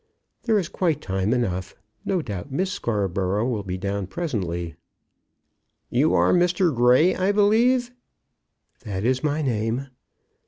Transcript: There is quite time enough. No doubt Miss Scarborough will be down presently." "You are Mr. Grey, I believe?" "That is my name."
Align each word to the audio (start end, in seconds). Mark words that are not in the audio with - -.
There 0.45 0.57
is 0.57 0.67
quite 0.67 0.99
time 0.99 1.31
enough. 1.31 1.75
No 2.05 2.23
doubt 2.23 2.51
Miss 2.51 2.71
Scarborough 2.71 3.47
will 3.47 3.61
be 3.61 3.77
down 3.77 4.07
presently." 4.07 4.73
"You 5.91 6.15
are 6.15 6.33
Mr. 6.33 6.75
Grey, 6.75 7.13
I 7.15 7.31
believe?" 7.31 7.91
"That 8.83 9.03
is 9.05 9.23
my 9.23 9.43
name." 9.43 9.89